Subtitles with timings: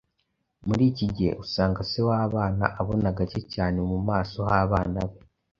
[0.67, 5.19] Muri iki gihe, usanga se w’abana abona gake cyane mu maso h’abana be.